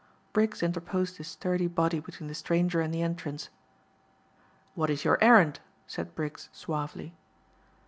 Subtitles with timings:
[0.33, 3.49] Briggs interposed his sturdy body between the stranger and the entrance.
[4.73, 7.13] "What is your errand?" said Briggs suavely.